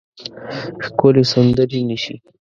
[0.85, 2.15] ښکلې سندرې نیسي